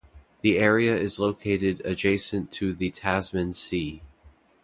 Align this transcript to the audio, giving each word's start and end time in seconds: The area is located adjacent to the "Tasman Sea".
The 0.41 0.57
area 0.57 0.97
is 0.97 1.19
located 1.19 1.79
adjacent 1.85 2.51
to 2.53 2.73
the 2.73 2.89
"Tasman 2.89 3.53
Sea". 3.53 4.01